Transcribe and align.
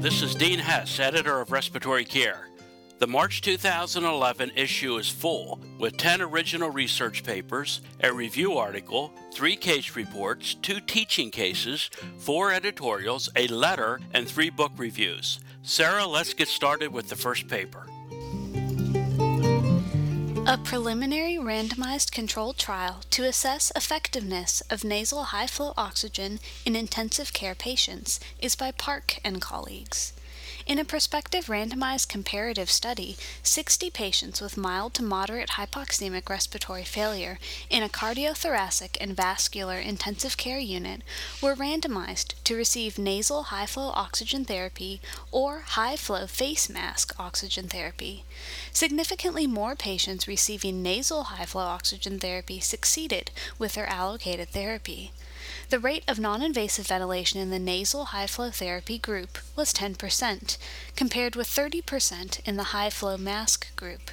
this 0.00 0.22
is 0.22 0.36
Dean 0.36 0.60
Hess, 0.60 1.00
editor 1.00 1.40
of 1.40 1.50
Respiratory 1.50 2.04
Care. 2.04 2.48
The 3.00 3.08
March 3.08 3.42
2011 3.42 4.52
issue 4.54 4.96
is 4.96 5.08
full 5.08 5.60
with 5.78 5.96
10 5.96 6.22
original 6.22 6.70
research 6.70 7.24
papers, 7.24 7.80
a 8.02 8.12
review 8.12 8.58
article, 8.58 9.12
three 9.34 9.56
case 9.56 9.96
reports, 9.96 10.54
two 10.54 10.78
teaching 10.80 11.32
cases, 11.32 11.90
four 12.18 12.52
editorials, 12.52 13.28
a 13.34 13.48
letter, 13.48 14.00
and 14.14 14.28
three 14.28 14.50
book 14.50 14.70
reviews. 14.76 15.40
Sarah, 15.62 16.06
let's 16.06 16.32
get 16.32 16.48
started 16.48 16.92
with 16.92 17.08
the 17.08 17.16
first 17.16 17.48
paper. 17.48 17.86
A 20.50 20.56
preliminary 20.56 21.34
randomized 21.34 22.10
controlled 22.10 22.56
trial 22.56 23.02
to 23.10 23.24
assess 23.24 23.70
effectiveness 23.76 24.62
of 24.70 24.82
nasal 24.82 25.24
high 25.24 25.46
flow 25.46 25.74
oxygen 25.76 26.40
in 26.64 26.74
intensive 26.74 27.34
care 27.34 27.54
patients 27.54 28.18
is 28.40 28.56
by 28.56 28.70
Parke 28.70 29.18
and 29.22 29.42
colleagues. 29.42 30.14
In 30.68 30.78
a 30.78 30.84
prospective 30.84 31.46
randomized 31.46 32.08
comparative 32.08 32.70
study, 32.70 33.16
60 33.42 33.88
patients 33.88 34.42
with 34.42 34.58
mild 34.58 34.92
to 34.94 35.02
moderate 35.02 35.52
hypoxemic 35.56 36.28
respiratory 36.28 36.84
failure 36.84 37.38
in 37.70 37.82
a 37.82 37.88
cardiothoracic 37.88 38.98
and 39.00 39.16
vascular 39.16 39.78
intensive 39.78 40.36
care 40.36 40.58
unit 40.58 41.00
were 41.40 41.56
randomized 41.56 42.34
to 42.44 42.54
receive 42.54 42.98
nasal 42.98 43.44
high 43.44 43.64
flow 43.64 43.92
oxygen 43.94 44.44
therapy 44.44 45.00
or 45.32 45.60
high 45.60 45.96
flow 45.96 46.26
face 46.26 46.68
mask 46.68 47.18
oxygen 47.18 47.66
therapy. 47.66 48.24
Significantly 48.70 49.46
more 49.46 49.74
patients 49.74 50.28
receiving 50.28 50.82
nasal 50.82 51.24
high 51.24 51.46
flow 51.46 51.62
oxygen 51.62 52.18
therapy 52.18 52.60
succeeded 52.60 53.30
with 53.58 53.72
their 53.72 53.86
allocated 53.88 54.50
therapy. 54.50 55.12
The 55.70 55.78
rate 55.78 56.04
of 56.08 56.18
non 56.18 56.40
invasive 56.40 56.86
ventilation 56.86 57.40
in 57.40 57.50
the 57.50 57.58
nasal 57.58 58.06
high 58.06 58.26
flow 58.26 58.50
therapy 58.50 58.96
group 58.98 59.36
was 59.54 59.74
10%, 59.74 60.56
compared 60.96 61.36
with 61.36 61.46
30% 61.46 62.40
in 62.46 62.56
the 62.56 62.72
high 62.72 62.88
flow 62.88 63.18
mask 63.18 63.76
group. 63.76 64.10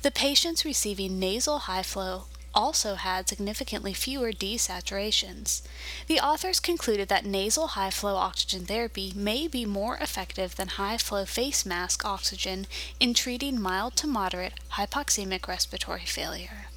The 0.00 0.10
patients 0.10 0.64
receiving 0.64 1.18
nasal 1.18 1.58
high 1.60 1.82
flow 1.82 2.24
also 2.54 2.94
had 2.94 3.28
significantly 3.28 3.92
fewer 3.92 4.32
desaturations. 4.32 5.60
The 6.06 6.20
authors 6.20 6.58
concluded 6.58 7.08
that 7.08 7.26
nasal 7.26 7.68
high 7.68 7.90
flow 7.90 8.16
oxygen 8.16 8.64
therapy 8.64 9.12
may 9.14 9.46
be 9.46 9.66
more 9.66 9.98
effective 9.98 10.56
than 10.56 10.68
high 10.68 10.96
flow 10.96 11.26
face 11.26 11.66
mask 11.66 12.02
oxygen 12.06 12.66
in 12.98 13.12
treating 13.12 13.60
mild 13.60 13.94
to 13.96 14.06
moderate 14.06 14.54
hypoxemic 14.72 15.48
respiratory 15.48 16.06
failure. 16.06 16.68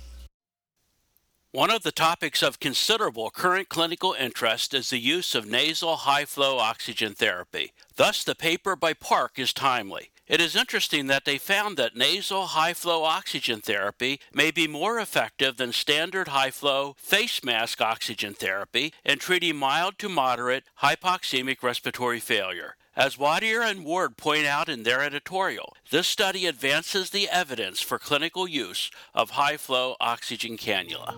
One 1.54 1.72
of 1.72 1.84
the 1.84 1.94
topics 1.94 2.44
of 2.44 2.60
considerable 2.60 3.30
current 3.30 3.70
clinical 3.70 4.14
interest 4.14 4.74
is 4.74 4.90
the 4.90 5.00
use 5.00 5.34
of 5.34 5.48
nasal 5.48 5.96
high 5.96 6.26
flow 6.26 6.60
oxygen 6.60 7.14
therapy. 7.14 7.72
Thus, 7.96 8.26
the 8.26 8.36
paper 8.36 8.76
by 8.76 8.94
Parke 8.94 9.40
is 9.40 9.54
timely. 9.54 10.12
It 10.28 10.42
is 10.42 10.58
interesting 10.58 11.08
that 11.08 11.24
they 11.24 11.38
found 11.38 11.78
that 11.78 11.96
nasal 11.96 12.48
high 12.48 12.74
flow 12.74 13.06
oxygen 13.06 13.62
therapy 13.62 14.20
may 14.34 14.52
be 14.52 14.68
more 14.68 15.00
effective 15.00 15.56
than 15.56 15.72
standard 15.72 16.28
high 16.28 16.52
flow 16.52 16.96
face 16.98 17.42
mask 17.46 17.80
oxygen 17.80 18.34
therapy 18.34 18.94
in 19.06 19.18
treating 19.18 19.56
mild 19.56 19.98
to 20.00 20.10
moderate 20.10 20.66
hypoxemic 20.82 21.64
respiratory 21.64 22.20
failure. 22.20 22.76
As 22.98 23.16
Wadier 23.16 23.62
and 23.62 23.86
Ward 23.86 24.18
point 24.18 24.48
out 24.48 24.68
in 24.68 24.82
their 24.82 25.04
editorial, 25.04 25.78
this 25.92 26.08
study 26.08 26.48
advances 26.48 27.12
the 27.12 27.30
evidence 27.30 27.80
for 27.80 28.00
clinical 28.00 28.48
use 28.48 28.90
of 29.14 29.30
high 29.30 29.58
flow 29.58 29.96
oxygen 30.02 30.58
cannula. 30.58 31.16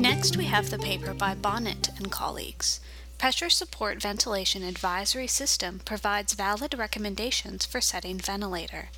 Next, 0.00 0.36
we 0.36 0.46
have 0.46 0.70
the 0.70 0.78
paper 0.80 1.14
by 1.14 1.36
Banner 1.36 1.74
and 1.98 2.10
colleagues. 2.10 2.80
Pressure 3.16 3.48
Support 3.48 4.02
Ventilation 4.02 4.64
Advisory 4.64 5.28
System 5.28 5.80
provides 5.84 6.34
valid 6.34 6.76
recommendations 6.76 7.64
for 7.64 7.80
setting 7.80 8.18
ventilator. 8.18 8.88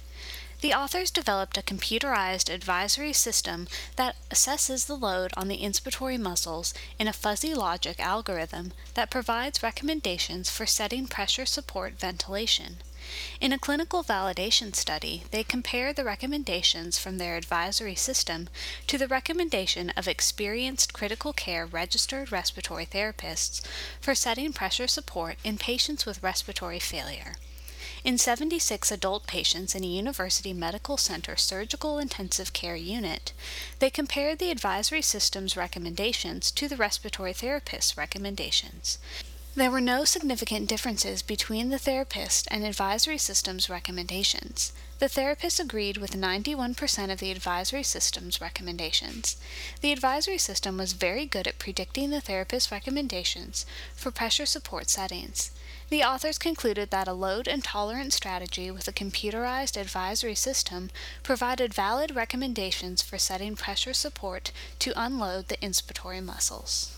The 0.61 0.75
authors 0.75 1.11
developed 1.11 1.57
a 1.57 1.63
computerized 1.63 2.53
advisory 2.53 3.15
system 3.15 3.67
that 3.97 4.17
assesses 4.31 4.87
the 4.87 4.97
load 4.97 5.33
on 5.35 5.49
the 5.49 5.63
inspiratory 5.63 6.19
muscles 6.19 6.75
in 6.99 7.09
a 7.09 7.15
fuzzy 7.15 7.55
logic 7.55 7.99
algorithm 7.99 8.73
that 8.93 9.11
provides 9.11 9.63
recommendations 9.63 10.51
for 10.51 10.67
setting 10.67 11.07
pressure 11.07 11.47
support 11.47 11.95
ventilation. 11.99 12.77
In 13.41 13.55
a 13.55 13.59
clinical 13.59 14.05
validation 14.05 14.77
study, 14.77 15.25
they 15.31 15.43
compare 15.43 15.95
the 15.95 16.05
recommendations 16.05 16.99
from 16.99 17.17
their 17.17 17.39
advisory 17.39 17.95
system 17.95 18.51
to 18.87 18.99
the 18.99 19.09
recommendation 19.09 19.89
of 19.97 20.07
experienced 20.07 20.93
critical 20.93 21.33
care 21.33 21.65
registered 21.65 22.31
respiratory 22.31 22.85
therapists 22.85 23.63
for 23.99 24.15
setting 24.15 24.53
pressure 24.53 24.87
support 24.87 25.37
in 25.43 25.57
patients 25.57 26.05
with 26.05 26.23
respiratory 26.23 26.79
failure. 26.79 27.37
In 28.03 28.17
76 28.17 28.91
adult 28.91 29.27
patients 29.27 29.75
in 29.75 29.85
a 29.85 29.87
University 29.87 30.55
Medical 30.55 30.97
Center 30.97 31.37
surgical 31.37 31.99
intensive 31.99 32.55
care 32.55 32.77
unit, 32.77 33.35
they 33.79 33.91
compared 33.91 34.39
the 34.39 34.51
advisory 34.51 35.03
system's 35.03 35.55
recommendations 35.55 36.51
to 36.53 36.67
the 36.67 36.79
respiratory 36.79 37.35
therapist's 37.35 37.99
recommendations. 37.99 38.97
There 39.55 39.71
were 39.71 39.83
no 39.83 40.07
significant 40.07 40.67
differences 40.67 41.21
between 41.21 41.69
the 41.69 41.79
therapist 41.79 42.49
and 42.51 42.65
advisory 42.65 43.19
system's 43.19 43.69
recommendations. 43.69 44.73
The 44.99 45.09
therapist 45.09 45.61
agreed 45.61 45.99
with 45.99 46.13
91% 46.13 47.13
of 47.13 47.19
the 47.19 47.31
advisory 47.31 47.83
system's 47.83 48.41
recommendations. 48.41 49.37
The 49.83 49.93
advisory 49.93 50.39
system 50.39 50.79
was 50.79 50.95
very 50.95 51.27
good 51.27 51.47
at 51.47 51.59
predicting 51.59 52.09
the 52.09 52.23
therapist's 52.23 52.73
recommendations 52.73 53.67
for 53.95 54.11
pressure 54.11 54.47
support 54.47 54.89
settings. 54.89 55.51
The 55.91 56.05
authors 56.05 56.39
concluded 56.39 56.93
that 56.93 57.09
a 57.09 57.13
load 57.13 57.49
and 57.49 57.65
tolerance 57.65 58.15
strategy 58.15 58.71
with 58.71 58.87
a 58.87 58.93
computerized 58.93 59.77
advisory 59.77 60.37
system 60.37 60.91
provided 61.25 61.75
valid 61.75 62.15
recommendations 62.15 63.03
for 63.03 63.19
setting 63.19 63.57
pressure 63.57 63.93
support 63.93 64.53
to 64.79 64.93
unload 64.95 65.49
the 65.49 65.57
inspiratory 65.57 66.23
muscles. 66.23 66.97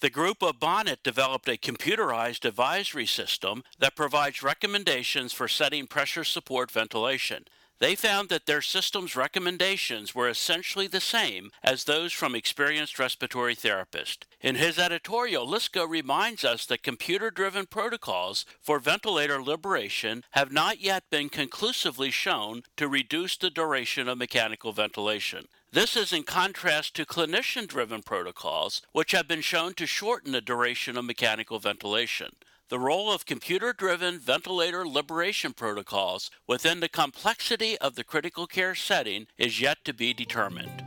The 0.00 0.08
group 0.08 0.42
of 0.42 0.58
Banner 0.58 0.96
developed 1.02 1.46
a 1.48 1.58
computerized 1.58 2.46
advisory 2.46 3.06
system 3.06 3.62
that 3.78 3.94
provides 3.94 4.42
recommendations 4.42 5.34
for 5.34 5.46
setting 5.46 5.86
pressure 5.86 6.24
support 6.24 6.70
ventilation. 6.70 7.44
They 7.78 7.94
found 7.94 8.30
that 8.30 8.46
their 8.46 8.62
system's 8.62 9.16
recommendations 9.16 10.14
were 10.14 10.28
essentially 10.28 10.86
the 10.86 11.00
same 11.00 11.50
as 11.62 11.84
those 11.84 12.12
from 12.12 12.34
experienced 12.34 12.98
respiratory 12.98 13.54
therapists. 13.54 14.24
In 14.44 14.56
his 14.56 14.78
editorial, 14.78 15.46
Liszka 15.46 15.88
reminds 15.88 16.44
us 16.44 16.66
that 16.66 16.82
computer 16.82 17.30
driven 17.30 17.64
protocols 17.64 18.44
for 18.60 18.78
ventilator 18.78 19.42
liberation 19.42 20.22
have 20.32 20.52
not 20.52 20.80
yet 20.80 21.04
been 21.08 21.30
conclusively 21.30 22.10
shown 22.10 22.62
to 22.76 22.86
reduce 22.86 23.38
the 23.38 23.48
duration 23.48 24.06
of 24.06 24.18
mechanical 24.18 24.72
ventilation. 24.72 25.46
This 25.72 25.96
is 25.96 26.12
in 26.12 26.24
contrast 26.24 26.94
to 26.96 27.06
clinician 27.06 27.66
driven 27.66 28.02
protocols, 28.02 28.82
which 28.92 29.12
have 29.12 29.26
been 29.26 29.40
shown 29.40 29.72
to 29.74 29.86
shorten 29.86 30.32
the 30.32 30.42
duration 30.42 30.98
of 30.98 31.06
mechanical 31.06 31.58
ventilation 31.58 32.32
the 32.70 32.78
role 32.78 33.12
of 33.12 33.26
computer 33.26 33.72
driven 33.72 34.18
ventilator 34.18 34.88
liberation 34.88 35.52
protocols 35.52 36.30
within 36.46 36.80
the 36.80 36.88
complexity 36.88 37.78
of 37.78 37.94
the 37.94 38.04
critical 38.04 38.46
care 38.46 38.74
setting 38.74 39.26
is 39.38 39.60
yet 39.60 39.84
to 39.84 39.92
be 39.92 40.14
determined. 40.14 40.83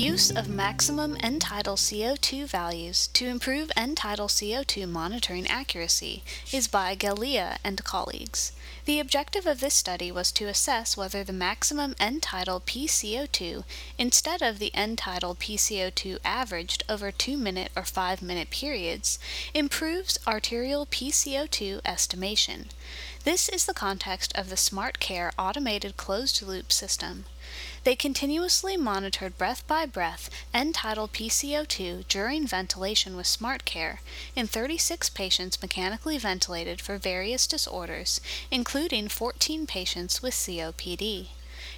Use 0.00 0.30
of 0.30 0.48
maximum 0.48 1.18
end 1.20 1.42
tidal 1.42 1.76
CO2 1.76 2.46
values 2.46 3.08
to 3.08 3.26
improve 3.26 3.70
end 3.76 3.98
tidal 3.98 4.28
CO2 4.28 4.88
monitoring 4.88 5.46
accuracy 5.46 6.22
is 6.50 6.68
by 6.68 6.96
Galia 6.96 7.58
and 7.62 7.84
colleagues. 7.84 8.52
The 8.86 8.98
objective 8.98 9.44
of 9.44 9.60
this 9.60 9.74
study 9.74 10.10
was 10.10 10.32
to 10.32 10.46
assess 10.46 10.96
whether 10.96 11.22
the 11.22 11.34
maximum 11.34 11.94
end 12.00 12.22
tidal 12.22 12.60
PCO2 12.60 13.62
instead 13.98 14.40
of 14.40 14.58
the 14.58 14.74
end 14.74 14.96
tidal 14.96 15.34
PCO2 15.34 16.18
averaged 16.24 16.82
over 16.88 17.12
2 17.12 17.36
minute 17.36 17.70
or 17.76 17.84
5 17.84 18.22
minute 18.22 18.48
periods 18.48 19.18
improves 19.52 20.18
arterial 20.26 20.86
PCO2 20.86 21.82
estimation. 21.84 22.70
This 23.22 23.50
is 23.50 23.66
the 23.66 23.74
context 23.74 24.32
of 24.34 24.48
the 24.48 24.56
SmartCare 24.56 25.32
automated 25.38 25.98
closed 25.98 26.40
loop 26.40 26.72
system. 26.72 27.26
They 27.84 27.94
continuously 27.94 28.78
monitored 28.78 29.36
breath 29.36 29.66
by 29.66 29.84
breath 29.84 30.30
end 30.54 30.76
tidal 30.76 31.06
PCO2 31.06 32.08
during 32.08 32.46
ventilation 32.46 33.16
with 33.16 33.26
SmartCare 33.26 33.98
in 34.34 34.46
36 34.46 35.10
patients 35.10 35.60
mechanically 35.60 36.16
ventilated 36.16 36.80
for 36.80 36.96
various 36.96 37.46
disorders, 37.46 38.22
including 38.50 39.08
14 39.08 39.66
patients 39.66 40.22
with 40.22 40.32
COPD. 40.32 41.28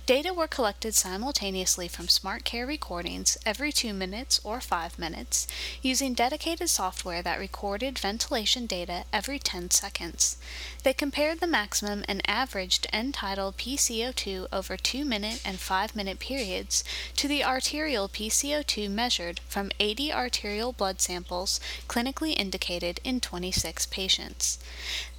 Data 0.05 0.35
were 0.35 0.49
collected 0.49 0.97
simultaneously 0.97 1.87
from 1.87 2.09
SmartCare 2.09 2.67
recordings 2.67 3.39
every 3.47 3.71
2 3.71 3.93
minutes 3.93 4.41
or 4.43 4.61
5 4.61 4.99
minutes 4.99 5.47
using 5.81 6.13
dedicated 6.13 6.69
software 6.69 7.23
that 7.23 7.39
recorded 7.39 8.01
ventilation 8.01 8.67
data 8.67 9.05
every 9.13 9.39
10 9.39 9.71
seconds. 9.71 10.39
They 10.83 10.93
compared 10.93 11.39
the 11.39 11.47
maximum 11.47 12.05
and 12.09 12.21
averaged 12.29 12.89
end-tidal 12.93 13.53
PCO2 13.53 14.49
over 14.53 14.77
2 14.77 15.05
minute 15.05 15.41
and 15.45 15.61
5 15.61 15.95
minute 15.95 16.19
periods 16.19 16.83
to 17.15 17.29
the 17.29 17.45
arterial 17.45 18.09
PCO2 18.09 18.91
measured 18.91 19.39
from 19.47 19.71
80 19.79 20.13
arterial 20.13 20.73
blood 20.73 21.01
samples 21.01 21.61
clinically 21.87 22.35
indicated 22.37 22.99
in 23.05 23.21
26 23.21 23.87
patients. 23.87 24.59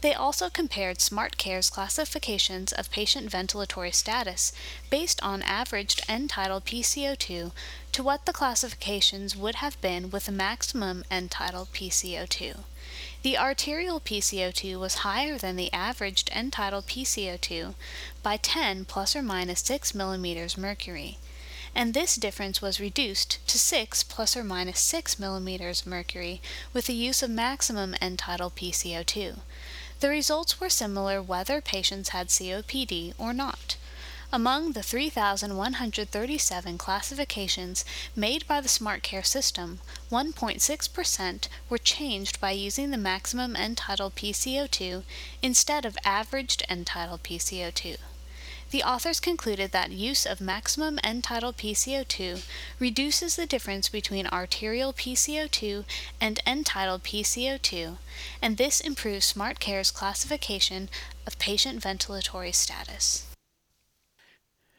They 0.03 0.13
also 0.13 0.49
compared 0.49 0.97
SmartCare's 0.97 1.69
classifications 1.69 2.73
of 2.73 2.91
patient 2.91 3.31
ventilatory 3.31 3.93
status 3.93 4.51
based 4.89 5.23
on 5.23 5.41
averaged 5.43 6.01
end-tidal 6.09 6.59
PCO2 6.59 7.53
to 7.93 8.03
what 8.03 8.25
the 8.25 8.33
classifications 8.33 9.37
would 9.37 9.55
have 9.55 9.79
been 9.79 10.09
with 10.09 10.27
a 10.27 10.31
maximum 10.33 11.05
end-tidal 11.09 11.69
PCO2. 11.73 12.65
The 13.21 13.37
arterial 13.37 14.01
PCO2 14.01 14.77
was 14.77 15.05
higher 15.05 15.37
than 15.37 15.55
the 15.55 15.71
averaged 15.71 16.29
end-tidal 16.33 16.81
PCO2 16.81 17.73
by 18.21 18.35
10 18.35 18.83
plus 18.83 19.15
or 19.15 19.21
minus 19.21 19.61
6 19.61 19.95
millimeters 19.95 20.57
mercury, 20.57 21.17
and 21.73 21.93
this 21.93 22.17
difference 22.17 22.61
was 22.61 22.81
reduced 22.81 23.39
to 23.47 23.57
6 23.57 24.03
plus 24.03 24.35
or 24.35 24.43
minus 24.43 24.81
6 24.81 25.17
millimeters 25.17 25.85
mercury 25.85 26.41
with 26.73 26.87
the 26.87 26.93
use 26.93 27.23
of 27.23 27.29
maximum 27.29 27.95
end-tidal 28.01 28.51
PCO2. 28.51 29.39
The 30.03 30.09
results 30.09 30.59
were 30.59 30.69
similar 30.69 31.21
whether 31.21 31.61
patients 31.61 32.09
had 32.09 32.27
COPD 32.27 33.13
or 33.17 33.31
not. 33.31 33.77
Among 34.33 34.73
the 34.73 34.83
3,137 34.83 36.77
classifications 36.77 37.85
made 38.13 38.45
by 38.45 38.59
the 38.59 38.67
SmartCare 38.67 39.25
system, 39.25 39.79
1.6% 40.11 41.47
were 41.69 41.77
changed 41.77 42.41
by 42.41 42.51
using 42.51 42.91
the 42.91 42.97
maximum 42.97 43.55
end-tidal 43.55 44.11
PCO2 44.11 45.03
instead 45.41 45.85
of 45.85 45.97
averaged 46.03 46.63
end-tidal 46.67 47.19
PCO2. 47.19 47.97
The 48.73 48.81
authors 48.81 49.19
concluded 49.19 49.71
that 49.71 49.91
use 49.91 50.25
of 50.25 50.41
maximum 50.41 50.97
end-tidal 51.03 51.53
PCO2 51.53 52.43
reduces 52.79 53.35
the 53.35 53.45
difference 53.45 53.87
between 53.87 54.25
arterial 54.25 54.93
PCO2 54.93 55.85
and 56.19 56.39
end-tidal 56.43 56.97
PCO2, 56.97 57.97
and 58.41 58.57
this 58.57 58.81
improves 58.81 59.31
SmartCare's 59.31 59.91
classification 59.91 60.89
of 61.27 61.37
patient 61.37 61.83
ventilatory 61.83 62.51
status. 62.51 63.27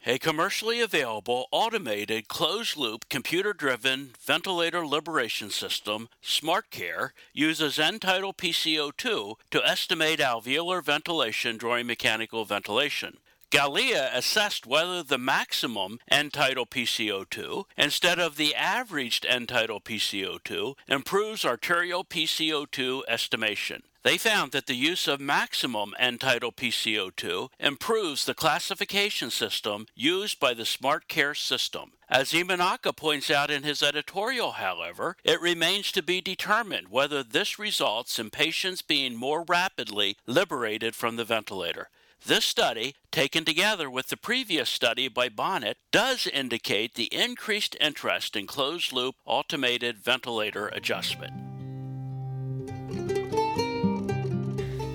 A 0.05 0.19
commercially 0.19 0.81
available, 0.81 1.47
automated, 1.53 2.27
closed 2.27 2.77
loop, 2.77 3.09
computer 3.09 3.53
driven 3.53 4.11
ventilator 4.21 4.85
liberation 4.85 5.51
system, 5.51 6.09
SmartCare, 6.21 7.11
uses 7.33 7.79
end 7.79 8.03
tidal 8.03 8.35
PCO2 8.35 9.37
to 9.53 9.65
estimate 9.65 10.19
alveolar 10.19 10.83
ventilation 10.83 11.59
during 11.59 11.87
mechanical 11.87 12.45
ventilation. 12.45 13.19
Galia 13.55 14.11
assessed 14.13 14.67
whether 14.67 15.05
the 15.05 15.17
maximum 15.17 16.01
end-tidal 16.09 16.67
PCO2 16.67 17.67
instead 17.77 18.19
of 18.19 18.35
the 18.35 18.53
averaged 18.53 19.25
end-tidal 19.25 19.81
PCO2 19.81 20.75
improves 20.89 21.45
arterial 21.45 22.03
PCO2 22.05 23.03
estimation. 23.07 23.85
They 24.03 24.19
found 24.19 24.51
that 24.51 24.67
the 24.67 24.75
use 24.75 25.07
of 25.07 25.21
maximum 25.21 25.95
end-tidal 26.01 26.51
PCO2 26.51 27.51
improves 27.61 28.25
the 28.25 28.35
classification 28.35 29.31
system 29.31 29.87
used 29.95 30.41
by 30.41 30.53
the 30.53 30.67
Smart 30.67 31.07
Care 31.07 31.35
system. 31.35 31.93
As 32.09 32.33
Imanaka 32.33 32.97
points 32.97 33.31
out 33.31 33.53
in 33.53 33.63
his 33.63 33.85
editorial, 33.85 34.53
however, 34.53 35.17
it 35.23 35.41
remains 35.41 35.93
to 35.93 36.03
be 36.03 36.21
determined 36.21 36.89
whether 36.89 37.23
this 37.23 37.57
results 37.57 38.19
in 38.19 38.31
patients 38.31 38.83
being 38.83 39.15
more 39.15 39.45
rapidly 39.47 40.17
liberated 40.27 40.97
from 40.97 41.15
the 41.15 41.25
ventilator. 41.25 41.89
This 42.27 42.47
study, 42.47 42.95
taken 43.13 43.45
together 43.45 43.91
with 43.91 44.09
the 44.09 44.17
previous 44.17 44.71
study 44.71 45.09
by 45.09 45.29
Banner, 45.29 45.75
does 45.93 46.27
indicate 46.27 46.95
the 46.95 47.13
increased 47.13 47.77
interest 47.83 48.35
in 48.35 48.47
closed 48.47 48.95
loop 48.95 49.17
automated 49.27 49.99
ventilator 49.99 50.69
adjustment. 50.69 51.35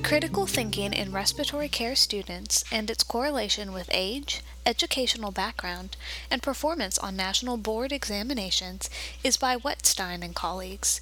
Critical 0.03 0.47
thinking 0.47 0.91
in 0.91 1.11
respiratory 1.11 1.69
care 1.69 1.95
students 1.95 2.63
and 2.71 2.89
its 2.89 3.03
correlation 3.03 3.73
with 3.73 3.91
age, 3.93 4.41
educational 4.65 5.29
background, 5.29 5.97
and 6.31 6.41
performance 6.41 6.97
on 6.97 7.15
national 7.15 7.57
board 7.57 7.91
examinations 7.91 8.89
is 9.23 9.37
by 9.37 9.55
Wettstein 9.55 10.23
and 10.23 10.33
colleagues. 10.33 10.99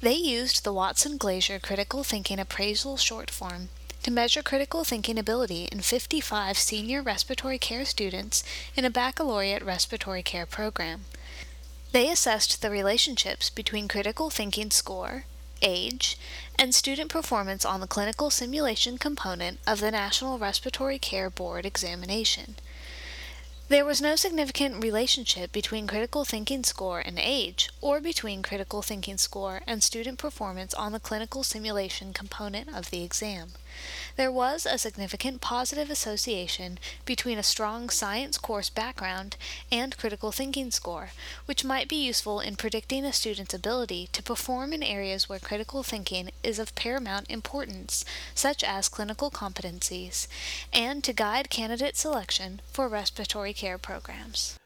They 0.00 0.14
used 0.14 0.64
the 0.64 0.72
Watson 0.72 1.18
Glaser 1.18 1.60
Critical 1.60 2.02
Thinking 2.02 2.40
Appraisal 2.40 2.96
short 2.96 3.30
form 3.30 3.68
to 4.02 4.10
measure 4.10 4.42
critical 4.42 4.84
thinking 4.84 5.18
ability 5.18 5.68
in 5.72 5.80
55 5.80 6.58
senior 6.58 7.02
respiratory 7.02 7.58
care 7.58 7.84
students 7.84 8.44
in 8.76 8.84
a 8.84 8.90
baccalaureate 8.90 9.64
respiratory 9.64 10.22
care 10.22 10.46
program. 10.46 11.04
They 11.92 12.10
assessed 12.10 12.60
the 12.60 12.70
relationships 12.70 13.50
between 13.50 13.88
critical 13.88 14.30
thinking 14.30 14.70
score, 14.70 15.24
age, 15.62 16.18
and 16.58 16.74
student 16.74 17.10
performance 17.10 17.64
on 17.64 17.80
the 17.80 17.86
clinical 17.86 18.30
simulation 18.30 18.98
component 18.98 19.58
of 19.66 19.80
the 19.80 19.90
National 19.90 20.38
Respiratory 20.38 20.98
Care 20.98 21.30
Board 21.30 21.64
examination. 21.64 22.56
There 23.68 23.84
was 23.84 24.00
no 24.00 24.16
significant 24.16 24.82
relationship 24.82 25.52
between 25.52 25.86
critical 25.86 26.24
thinking 26.24 26.64
score 26.64 27.00
and 27.00 27.18
age, 27.18 27.68
or 27.82 28.00
between 28.00 28.42
critical 28.42 28.80
thinking 28.80 29.18
score 29.18 29.60
and 29.66 29.82
student 29.82 30.18
performance 30.18 30.72
on 30.72 30.92
the 30.92 30.98
clinical 31.00 31.42
simulation 31.42 32.14
component 32.14 32.74
of 32.74 32.88
the 32.90 33.04
exam. 33.04 33.50
There 34.16 34.32
was 34.32 34.64
a 34.64 34.78
significant 34.78 35.42
positive 35.42 35.90
association 35.90 36.78
between 37.04 37.36
a 37.36 37.42
strong 37.42 37.90
science 37.90 38.38
course 38.38 38.70
background 38.70 39.36
and 39.70 39.96
critical 39.98 40.32
thinking 40.32 40.70
score, 40.70 41.10
which 41.44 41.62
might 41.62 41.88
be 41.88 42.06
useful 42.06 42.40
in 42.40 42.56
predicting 42.56 43.04
a 43.04 43.12
student's 43.12 43.54
ability 43.54 44.08
to 44.12 44.22
perform 44.22 44.72
in 44.72 44.82
areas 44.82 45.28
where 45.28 45.38
critical 45.38 45.82
thinking 45.82 46.30
is 46.42 46.58
of 46.58 46.74
paramount 46.74 47.30
importance, 47.30 48.04
such 48.34 48.64
as 48.64 48.88
clinical 48.88 49.30
competencies, 49.30 50.26
and 50.72 51.04
to 51.04 51.12
guide 51.12 51.50
candidate 51.50 51.96
selection 51.96 52.60
for 52.72 52.88
respiratory 52.88 53.52
care 53.58 53.78
programs. 53.78 54.56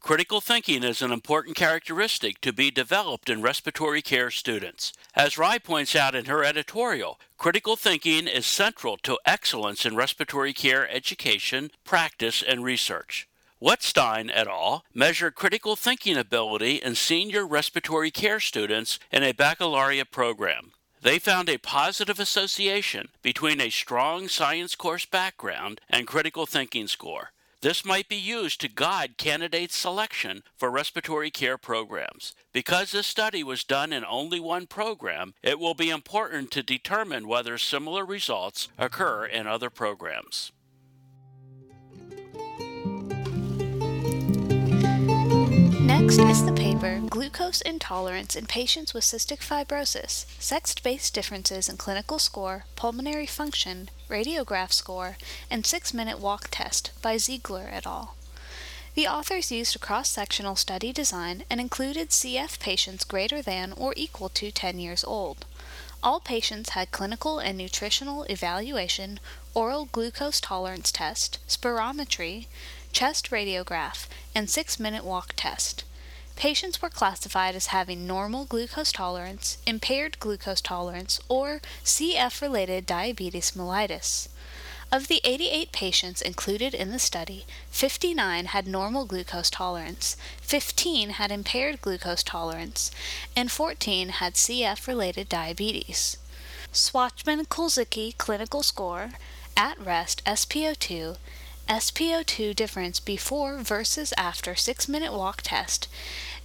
Critical 0.00 0.40
thinking 0.40 0.82
is 0.82 1.02
an 1.02 1.12
important 1.12 1.54
characteristic 1.54 2.40
to 2.40 2.50
be 2.50 2.70
developed 2.70 3.28
in 3.28 3.42
respiratory 3.42 4.00
care 4.00 4.30
students. 4.30 4.94
As 5.14 5.36
Rye 5.36 5.58
points 5.58 5.94
out 5.94 6.14
in 6.14 6.24
her 6.26 6.42
editorial, 6.42 7.20
critical 7.36 7.76
thinking 7.76 8.26
is 8.26 8.46
central 8.46 8.96
to 9.02 9.18
excellence 9.26 9.84
in 9.84 9.96
respiratory 9.96 10.54
care 10.54 10.88
education, 10.90 11.70
practice, 11.84 12.42
and 12.42 12.64
research. 12.64 13.28
Wettstein 13.60 14.30
et 14.32 14.46
al. 14.46 14.84
measured 14.94 15.34
critical 15.34 15.76
thinking 15.76 16.16
ability 16.16 16.76
in 16.76 16.94
senior 16.94 17.46
respiratory 17.46 18.10
care 18.10 18.40
students 18.40 18.98
in 19.12 19.22
a 19.22 19.32
baccalaureate 19.32 20.10
program. 20.10 20.72
They 21.02 21.18
found 21.18 21.50
a 21.50 21.58
positive 21.58 22.18
association 22.18 23.08
between 23.20 23.60
a 23.60 23.68
strong 23.68 24.26
science 24.28 24.74
course 24.74 25.04
background 25.04 25.82
and 25.90 26.06
critical 26.06 26.46
thinking 26.46 26.86
score. 26.86 27.32
This 27.60 27.84
might 27.84 28.08
be 28.08 28.16
used 28.16 28.60
to 28.60 28.68
guide 28.68 29.18
candidate 29.18 29.72
selection 29.72 30.44
for 30.56 30.70
respiratory 30.70 31.30
care 31.30 31.58
programs. 31.58 32.36
Because 32.52 32.92
this 32.92 33.08
study 33.08 33.42
was 33.42 33.64
done 33.64 33.92
in 33.92 34.04
only 34.04 34.38
one 34.38 34.68
program, 34.68 35.34
it 35.42 35.58
will 35.58 35.74
be 35.74 35.90
important 35.90 36.52
to 36.52 36.62
determine 36.62 37.26
whether 37.26 37.58
similar 37.58 38.06
results 38.06 38.68
occur 38.78 39.26
in 39.26 39.48
other 39.48 39.70
programs. 39.70 40.52
Next 46.00 46.20
is 46.20 46.46
the 46.46 46.52
paper 46.52 47.02
Glucose 47.10 47.60
Intolerance 47.60 48.36
in 48.36 48.46
Patients 48.46 48.94
with 48.94 49.02
Cystic 49.02 49.40
Fibrosis 49.40 50.26
Sex 50.40 50.72
Based 50.76 51.12
Differences 51.12 51.68
in 51.68 51.76
Clinical 51.76 52.20
Score, 52.20 52.66
Pulmonary 52.76 53.26
Function, 53.26 53.90
Radiograph 54.08 54.72
Score, 54.72 55.16
and 55.50 55.66
Six 55.66 55.92
Minute 55.92 56.20
Walk 56.20 56.46
Test 56.52 56.92
by 57.02 57.16
Ziegler 57.16 57.68
et 57.72 57.84
al. 57.84 58.14
The 58.94 59.08
authors 59.08 59.50
used 59.50 59.74
a 59.74 59.80
cross 59.80 60.08
sectional 60.08 60.54
study 60.54 60.92
design 60.92 61.42
and 61.50 61.60
included 61.60 62.10
CF 62.10 62.60
patients 62.60 63.02
greater 63.02 63.42
than 63.42 63.72
or 63.72 63.92
equal 63.96 64.28
to 64.28 64.52
10 64.52 64.78
years 64.78 65.02
old. 65.02 65.46
All 66.00 66.20
patients 66.20 66.70
had 66.70 66.92
clinical 66.92 67.40
and 67.40 67.58
nutritional 67.58 68.22
evaluation, 68.30 69.18
oral 69.52 69.86
glucose 69.86 70.40
tolerance 70.40 70.92
test, 70.92 71.40
spirometry, 71.48 72.46
chest 72.92 73.32
radiograph, 73.32 74.06
and 74.32 74.48
six 74.48 74.78
minute 74.78 75.04
walk 75.04 75.32
test. 75.34 75.82
Patients 76.38 76.80
were 76.80 76.88
classified 76.88 77.56
as 77.56 77.66
having 77.66 78.06
normal 78.06 78.44
glucose 78.44 78.92
tolerance, 78.92 79.58
impaired 79.66 80.20
glucose 80.20 80.60
tolerance, 80.60 81.18
or 81.28 81.60
CF 81.84 82.40
related 82.40 82.86
diabetes 82.86 83.50
mellitus. 83.56 84.28
Of 84.92 85.08
the 85.08 85.20
88 85.24 85.72
patients 85.72 86.22
included 86.22 86.74
in 86.74 86.92
the 86.92 87.00
study, 87.00 87.44
59 87.72 88.46
had 88.46 88.68
normal 88.68 89.04
glucose 89.04 89.50
tolerance, 89.50 90.16
15 90.40 91.10
had 91.10 91.32
impaired 91.32 91.80
glucose 91.80 92.22
tolerance, 92.22 92.92
and 93.34 93.50
14 93.50 94.10
had 94.10 94.34
CF 94.34 94.86
related 94.86 95.28
diabetes. 95.28 96.18
Shwachman-Kulczycki 96.72 98.16
clinical 98.16 98.62
score, 98.62 99.10
at 99.56 99.76
rest 99.80 100.24
SPO2, 100.24 101.16
SPO2 101.68 102.56
difference 102.56 102.98
before 102.98 103.58
versus 103.58 104.14
after 104.16 104.54
6 104.54 104.88
minute 104.88 105.12
walk 105.12 105.42
test, 105.42 105.86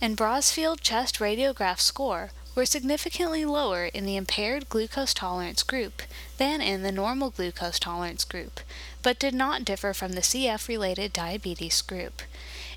and 0.02 0.18
Brasfield 0.18 0.82
chest 0.82 1.20
radiograph 1.20 1.80
score 1.80 2.32
were 2.56 2.66
significantly 2.66 3.46
lower 3.46 3.86
in 3.86 4.06
the 4.06 4.18
impaired 4.18 4.68
glucose 4.68 5.14
tolerance 5.14 5.64
group 5.64 6.02
than 6.38 6.62
in 6.62 6.84
the 6.84 6.92
normal 6.92 7.30
glucose 7.30 7.80
tolerance 7.80 8.26
group, 8.26 8.60
but 9.02 9.18
did 9.18 9.34
not 9.34 9.64
differ 9.64 9.94
from 9.94 10.12
the 10.12 10.22
CF 10.22 10.68
related 10.68 11.14
diabetes 11.14 11.82
group. 11.82 12.22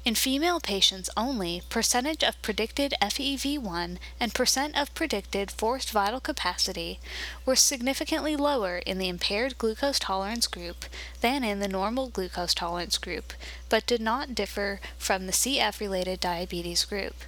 In 0.07 0.15
female 0.15 0.61
patients 0.61 1.11
only, 1.17 1.63
percentage 1.69 2.23
of 2.23 2.41
predicted 2.41 2.95
FEV1 3.03 3.99
and 4.21 4.33
percent 4.33 4.79
of 4.79 4.95
predicted 4.95 5.51
forced 5.51 5.91
vital 5.91 6.21
capacity 6.21 7.01
were 7.45 7.57
significantly 7.57 8.37
lower 8.37 8.79
in 8.79 8.99
the 8.99 9.09
impaired 9.09 9.59
glucose 9.59 9.99
tolerance 9.99 10.47
group 10.47 10.85
than 11.23 11.43
in 11.43 11.59
the 11.59 11.67
normal 11.67 12.07
glucose 12.09 12.55
tolerance 12.55 12.99
group, 12.99 13.33
but 13.69 13.85
did 13.85 14.01
not 14.01 14.33
differ 14.33 14.79
from 14.97 15.27
the 15.27 15.33
CF 15.33 15.81
related 15.81 16.21
diabetes 16.21 16.85
group. 16.85 17.25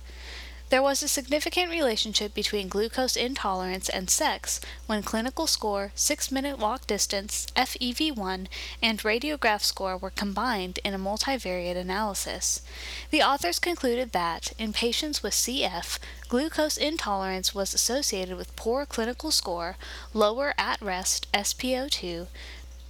There 0.70 0.82
was 0.82 1.02
a 1.02 1.08
significant 1.08 1.70
relationship 1.70 2.34
between 2.34 2.68
glucose 2.68 3.16
intolerance 3.16 3.88
and 3.88 4.10
sex 4.10 4.60
when 4.84 5.02
clinical 5.02 5.46
score, 5.46 5.92
6 5.94 6.30
minute 6.30 6.58
walk 6.58 6.86
distance, 6.86 7.46
FEV1, 7.56 8.48
and 8.82 8.98
radiograph 8.98 9.62
score 9.62 9.96
were 9.96 10.10
combined 10.10 10.78
in 10.84 10.92
a 10.92 10.98
multivariate 10.98 11.76
analysis. 11.76 12.60
The 13.10 13.22
authors 13.22 13.58
concluded 13.58 14.12
that, 14.12 14.52
in 14.58 14.74
patients 14.74 15.22
with 15.22 15.32
CF, 15.32 15.98
glucose 16.28 16.76
intolerance 16.76 17.54
was 17.54 17.72
associated 17.72 18.36
with 18.36 18.54
poor 18.54 18.84
clinical 18.84 19.30
score, 19.30 19.78
lower 20.12 20.52
at 20.58 20.82
rest 20.82 21.32
SPO2, 21.32 22.26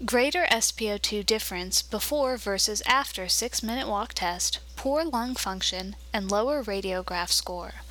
Greater 0.04 0.46
SpO2 0.52 1.26
difference 1.26 1.82
before 1.82 2.36
versus 2.36 2.82
after 2.86 3.28
6 3.28 3.62
minute 3.64 3.88
walk 3.88 4.14
test, 4.14 4.60
poor 4.76 5.04
lung 5.04 5.34
function, 5.34 5.96
and 6.12 6.30
lower 6.30 6.62
radiograph 6.62 7.32
score. 7.32 7.82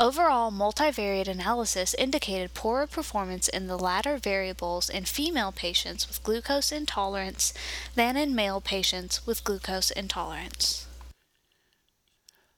Overall, 0.00 0.50
multivariate 0.50 1.28
analysis 1.28 1.94
indicated 1.98 2.54
poorer 2.54 2.86
performance 2.86 3.48
in 3.48 3.66
the 3.66 3.76
latter 3.76 4.16
variables 4.16 4.88
in 4.88 5.04
female 5.04 5.52
patients 5.52 6.08
with 6.08 6.22
glucose 6.22 6.72
intolerance 6.72 7.52
than 7.96 8.16
in 8.16 8.34
male 8.34 8.62
patients 8.62 9.26
with 9.26 9.44
glucose 9.44 9.90
intolerance. 9.90 10.86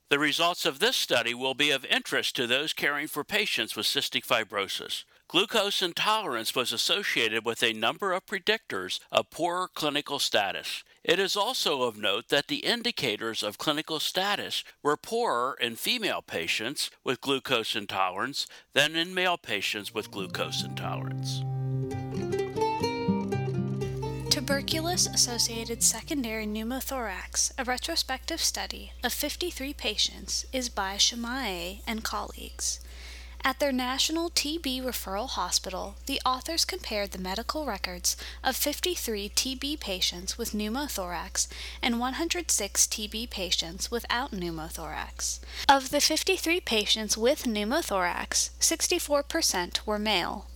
The 0.08 0.20
results 0.20 0.64
of 0.64 0.78
this 0.78 0.94
study 0.94 1.34
will 1.34 1.54
be 1.54 1.72
of 1.72 1.84
interest 1.86 2.36
to 2.36 2.46
those 2.46 2.72
caring 2.72 3.08
for 3.08 3.24
patients 3.24 3.74
with 3.74 3.86
cystic 3.86 4.24
fibrosis. 4.24 5.02
Glucose 5.34 5.82
intolerance 5.82 6.54
was 6.54 6.72
associated 6.72 7.44
with 7.44 7.60
a 7.64 7.72
number 7.72 8.12
of 8.12 8.24
predictors 8.24 9.00
of 9.10 9.30
poorer 9.30 9.68
clinical 9.74 10.20
status. 10.20 10.84
It 11.02 11.18
is 11.18 11.34
also 11.34 11.82
of 11.82 11.98
note 11.98 12.28
that 12.28 12.46
the 12.46 12.58
indicators 12.58 13.42
of 13.42 13.58
clinical 13.58 13.98
status 13.98 14.62
were 14.80 14.96
poorer 14.96 15.56
in 15.60 15.74
female 15.74 16.22
patients 16.22 16.88
with 17.02 17.20
glucose 17.20 17.74
intolerance 17.74 18.46
than 18.74 18.94
in 18.94 19.12
male 19.12 19.36
patients 19.36 19.92
with 19.92 20.12
glucose 20.12 20.62
intolerance. 20.62 21.42
Tuberculous 24.30 25.08
associated 25.12 25.82
secondary 25.82 26.46
pneumothorax, 26.46 27.50
a 27.58 27.64
retrospective 27.64 28.40
study 28.40 28.92
of 29.02 29.12
53 29.12 29.74
patients, 29.74 30.46
is 30.52 30.68
by 30.68 30.94
Shamaei 30.94 31.80
and 31.88 32.04
colleagues. 32.04 32.78
At 33.46 33.58
their 33.58 33.72
National 33.72 34.30
TB 34.30 34.82
Referral 34.82 35.28
Hospital, 35.28 35.96
the 36.06 36.18
authors 36.24 36.64
compared 36.64 37.10
the 37.10 37.18
medical 37.18 37.66
records 37.66 38.16
of 38.42 38.56
53 38.56 39.28
TB 39.28 39.80
patients 39.80 40.38
with 40.38 40.52
pneumothorax 40.52 41.46
and 41.82 42.00
106 42.00 42.86
TB 42.86 43.28
patients 43.28 43.90
without 43.90 44.30
pneumothorax. 44.30 45.40
Of 45.68 45.90
the 45.90 46.00
53 46.00 46.58
patients 46.60 47.18
with 47.18 47.44
pneumothorax, 47.44 48.48
64% 48.60 49.86
were 49.86 49.98
male. 49.98 50.46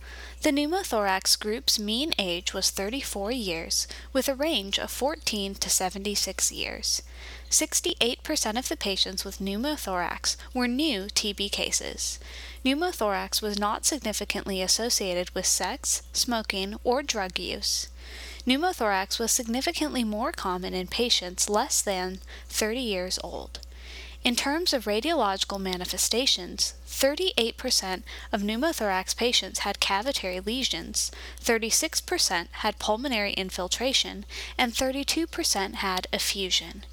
The 0.41 0.51
pneumothorax 0.51 1.37
group's 1.37 1.77
mean 1.77 2.13
age 2.17 2.53
was 2.53 2.69
34 2.69 3.29
years, 3.29 3.87
with 4.13 4.29
a 4.29 4.35
range 4.35 4.79
of 4.79 4.89
14 4.89 5.55
to 5.55 5.69
76 5.69 6.49
years. 6.53 7.01
68% 7.49 8.57
of 8.57 8.69
the 8.69 8.77
patients 8.77 9.25
with 9.25 9.39
pneumothorax 9.39 10.37
were 10.53 10.69
new 10.69 11.07
TB 11.07 11.51
cases. 11.51 12.19
Pneumothorax 12.63 13.41
was 13.41 13.59
not 13.59 13.85
significantly 13.85 14.61
associated 14.61 15.29
with 15.31 15.45
sex, 15.45 16.03
smoking, 16.13 16.75
or 16.85 17.03
drug 17.03 17.37
use. 17.37 17.89
Pneumothorax 18.47 19.19
was 19.19 19.33
significantly 19.33 20.05
more 20.05 20.31
common 20.31 20.73
in 20.73 20.87
patients 20.87 21.49
less 21.49 21.81
than 21.81 22.19
30 22.47 22.79
years 22.79 23.19
old. 23.21 23.59
In 24.21 24.35
terms 24.35 24.73
of 24.73 24.83
radiological 24.83 25.61
manifestations, 25.61 26.73
38% 26.85 28.03
of 28.33 28.41
pneumothorax 28.41 29.15
patients 29.15 29.59
had 29.59 29.79
cavitary 29.79 30.45
lesions, 30.45 31.09
36% 31.41 32.47
had 32.51 32.79
pulmonary 32.79 33.31
infiltration, 33.33 34.25
and 34.57 34.73
32% 34.73 35.75
had 35.75 36.07
effusion. 36.11 36.83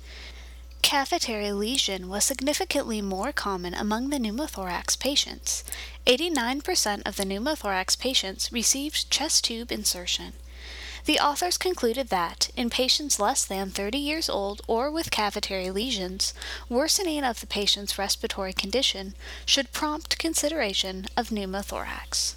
Cavitary 0.83 1.53
lesion 1.53 2.09
was 2.09 2.25
significantly 2.25 3.03
more 3.03 3.33
common 3.33 3.75
among 3.75 4.11
the 4.11 4.19
pneumothorax 4.19 4.97
patients. 4.97 5.65
89% 6.07 7.03
of 7.05 7.17
the 7.17 7.25
pneumothorax 7.25 7.99
patients 7.99 8.53
received 8.53 9.11
chest 9.11 9.45
tube 9.45 9.73
insertion. 9.73 10.35
The 11.07 11.21
authors 11.21 11.57
concluded 11.57 12.09
that, 12.09 12.51
in 12.57 12.69
patients 12.69 13.21
less 13.21 13.45
than 13.45 13.71
30 13.71 13.97
years 13.97 14.29
old 14.29 14.61
or 14.67 14.91
with 14.91 15.13
cavitary 15.13 15.73
lesions, 15.73 16.35
worsening 16.69 17.23
of 17.23 17.39
the 17.39 17.47
patient's 17.47 17.97
respiratory 17.97 18.53
condition 18.53 19.15
should 19.47 19.71
prompt 19.71 20.19
consideration 20.19 21.07
of 21.17 21.29
pneumothorax. 21.29 22.35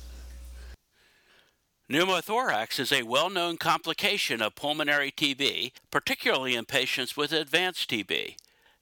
Pneumothorax 1.89 2.79
is 2.79 2.91
a 2.91 3.01
well 3.01 3.31
known 3.31 3.57
complication 3.57 4.39
of 4.39 4.53
pulmonary 4.53 5.11
TB, 5.11 5.71
particularly 5.89 6.53
in 6.55 6.65
patients 6.65 7.17
with 7.17 7.31
advanced 7.31 7.89
TB. 7.89 8.35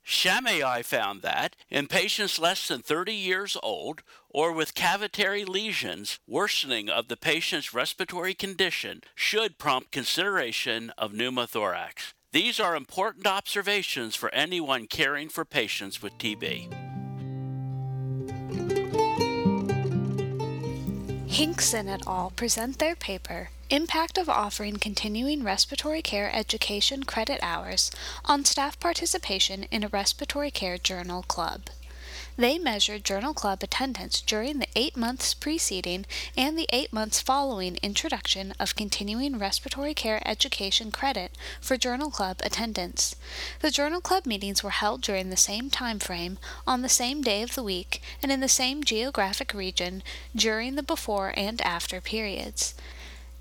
Shamaei 0.07 0.85
found 0.85 1.21
that 1.23 1.57
in 1.69 1.87
patients 1.87 2.39
less 2.39 2.69
than 2.69 2.81
30 2.81 3.13
years 3.13 3.57
old 3.61 4.03
or 4.29 4.53
with 4.53 4.73
cavitary 4.73 5.45
lesions, 5.45 6.17
worsening 6.25 6.87
of 6.89 7.09
the 7.09 7.17
patient's 7.17 7.73
respiratory 7.73 8.33
condition 8.33 9.01
should 9.15 9.57
prompt 9.57 9.91
consideration 9.91 10.91
of 10.97 11.11
pneumothorax. 11.11 12.13
These 12.31 12.57
are 12.57 12.77
important 12.77 13.27
observations 13.27 14.15
for 14.15 14.33
anyone 14.33 14.87
caring 14.87 15.27
for 15.27 15.43
patients 15.43 16.01
with 16.01 16.17
TB. 16.17 16.73
Hinkson 21.27 21.89
et 21.89 22.07
al. 22.07 22.31
present 22.37 22.79
their 22.79 22.95
paper, 22.95 23.49
Impact 23.69 24.17
of 24.17 24.29
Offering 24.29 24.77
Continuing 24.77 25.43
Respiratory 25.43 26.01
Care 26.01 26.33
Education 26.33 27.03
Credit 27.03 27.37
Hours 27.43 27.91
on 28.23 28.45
Staff 28.45 28.79
Participation 28.79 29.63
in 29.63 29.83
a 29.83 29.89
Respiratory 29.89 30.51
Care 30.51 30.77
Journal 30.77 31.21
Club. 31.23 31.63
They 32.37 32.57
measured 32.57 33.03
Journal 33.03 33.33
Club 33.33 33.61
attendance 33.61 34.21
during 34.21 34.59
the 34.59 34.69
eight 34.77 34.95
months 34.95 35.33
preceding 35.33 36.05
and 36.37 36.57
the 36.57 36.69
eight 36.71 36.93
months 36.93 37.19
following 37.19 37.77
introduction 37.83 38.53
of 38.57 38.77
continuing 38.77 39.37
respiratory 39.37 39.93
care 39.93 40.25
education 40.25 40.89
credit 40.89 41.33
for 41.59 41.75
Journal 41.75 42.09
Club 42.09 42.39
attendance. 42.45 43.17
The 43.59 43.71
Journal 43.71 43.99
Club 43.99 44.25
meetings 44.25 44.63
were 44.63 44.69
held 44.69 45.01
during 45.01 45.29
the 45.29 45.35
same 45.35 45.69
time 45.69 45.99
frame, 45.99 46.39
on 46.65 46.83
the 46.83 46.87
same 46.89 47.21
day 47.21 47.41
of 47.41 47.55
the 47.55 47.63
week, 47.63 48.01
and 48.23 48.31
in 48.31 48.39
the 48.39 48.47
same 48.47 48.85
geographic 48.85 49.53
region 49.53 50.03
during 50.33 50.75
the 50.75 50.83
before 50.83 51.33
and 51.35 51.59
after 51.63 51.99
periods. 51.99 52.73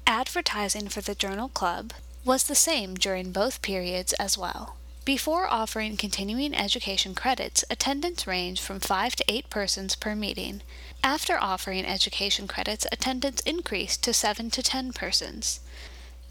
Advertising 0.08 0.88
for 0.88 1.00
the 1.00 1.16
Journal 1.16 1.48
Club 1.48 1.92
was 2.24 2.44
the 2.44 2.54
same 2.54 2.94
during 2.94 3.32
both 3.32 3.60
periods 3.60 4.12
as 4.14 4.38
well. 4.38 4.76
Before 5.04 5.48
offering 5.48 5.96
continuing 5.96 6.54
education 6.54 7.12
credits, 7.12 7.64
attendance 7.68 8.24
ranged 8.24 8.62
from 8.62 8.78
5 8.78 9.16
to 9.16 9.24
8 9.26 9.50
persons 9.50 9.96
per 9.96 10.14
meeting. 10.14 10.62
After 11.02 11.36
offering 11.40 11.84
education 11.84 12.46
credits, 12.46 12.86
attendance 12.92 13.40
increased 13.40 14.04
to 14.04 14.14
7 14.14 14.48
to 14.50 14.62
10 14.62 14.92
persons. 14.92 15.58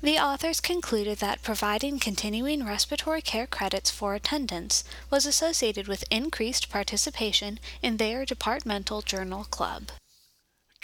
The 0.02 0.20
authors 0.20 0.62
concluded 0.62 1.18
that 1.18 1.44
providing 1.44 2.00
continuing 2.00 2.66
respiratory 2.66 3.22
care 3.22 3.48
credits 3.48 3.92
for 3.92 4.16
attendance 4.16 4.86
was 5.10 5.26
associated 5.26 5.90
with 5.90 6.06
increased 6.10 6.70
participation 6.70 7.60
in 7.82 7.98
their 7.98 8.24
departmental 8.24 9.02
journal 9.02 9.44
club. 9.44 9.92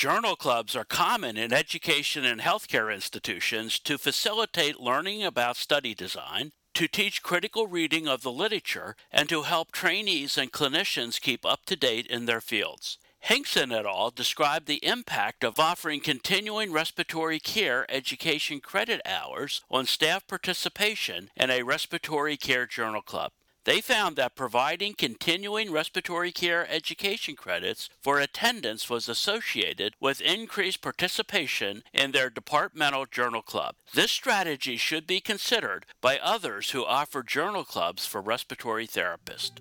Journal 0.01 0.35
clubs 0.35 0.75
are 0.75 0.83
common 0.83 1.37
in 1.37 1.53
education 1.53 2.25
and 2.25 2.41
healthcare 2.41 2.91
institutions 2.91 3.77
to 3.81 3.99
facilitate 3.99 4.79
learning 4.79 5.23
about 5.23 5.57
study 5.57 5.93
design, 5.93 6.53
to 6.73 6.87
teach 6.87 7.21
critical 7.21 7.67
reading 7.67 8.07
of 8.07 8.23
the 8.23 8.31
literature, 8.31 8.95
and 9.11 9.29
to 9.29 9.43
help 9.43 9.71
trainees 9.71 10.39
and 10.39 10.51
clinicians 10.51 11.21
keep 11.21 11.45
up 11.45 11.65
to 11.67 11.75
date 11.75 12.07
in 12.07 12.25
their 12.25 12.41
fields. 12.41 12.97
Hinkson 13.19 13.71
et 13.71 13.85
al. 13.85 14.09
described 14.09 14.65
the 14.65 14.83
impact 14.83 15.43
of 15.43 15.59
offering 15.59 15.99
continuing 15.99 16.71
respiratory 16.71 17.37
care 17.37 17.85
education 17.87 18.59
credit 18.59 19.01
hours 19.05 19.61
on 19.69 19.85
staff 19.85 20.25
participation 20.25 21.29
in 21.37 21.51
a 21.51 21.61
respiratory 21.61 22.37
care 22.37 22.65
journal 22.65 23.03
club. 23.03 23.33
They 23.63 23.79
found 23.79 24.15
that 24.15 24.35
providing 24.35 24.95
continuing 24.95 25.71
respiratory 25.71 26.31
care 26.31 26.67
education 26.69 27.35
credits 27.35 27.89
for 28.01 28.19
attendance 28.19 28.89
was 28.89 29.07
associated 29.07 29.93
with 29.99 30.19
increased 30.19 30.81
participation 30.81 31.83
in 31.93 32.11
their 32.11 32.31
departmental 32.31 33.05
journal 33.05 33.43
club. 33.43 33.75
This 33.93 34.11
strategy 34.11 34.77
should 34.77 35.05
be 35.05 35.21
considered 35.21 35.85
by 36.01 36.17
others 36.17 36.71
who 36.71 36.85
offer 36.85 37.21
journal 37.21 37.63
clubs 37.63 38.05
for 38.05 38.19
respiratory 38.19 38.87
therapists. 38.87 39.59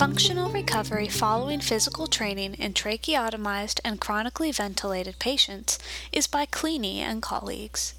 Functional 0.00 0.48
recovery 0.48 1.08
following 1.08 1.60
physical 1.60 2.06
training 2.06 2.54
in 2.54 2.72
tracheotomized 2.72 3.80
and 3.84 4.00
chronically 4.00 4.50
ventilated 4.50 5.18
patients 5.18 5.78
is 6.10 6.26
by 6.26 6.46
Clini 6.46 7.00
and 7.00 7.20
colleagues. 7.20 7.92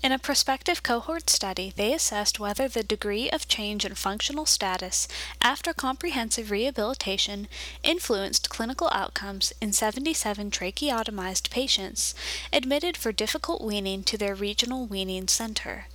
In 0.00 0.12
a 0.12 0.20
prospective 0.20 0.84
cohort 0.84 1.28
study, 1.28 1.72
they 1.74 1.92
assessed 1.92 2.38
whether 2.38 2.68
the 2.68 2.84
degree 2.84 3.28
of 3.28 3.48
change 3.48 3.84
in 3.84 3.96
functional 3.96 4.46
status 4.46 5.08
after 5.42 5.72
comprehensive 5.72 6.52
rehabilitation 6.52 7.48
influenced 7.82 8.50
clinical 8.50 8.88
outcomes 8.92 9.52
in 9.60 9.72
77 9.72 10.52
tracheotomized 10.52 11.50
patients 11.50 12.14
admitted 12.52 12.96
for 12.96 13.10
difficult 13.10 13.60
weaning 13.60 14.04
to 14.04 14.16
their 14.16 14.36
regional 14.36 14.86
weaning 14.86 15.26
center. 15.26 15.86